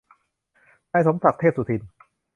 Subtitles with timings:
[0.91, 1.81] นายสมศักดิ์ เทพสุทิน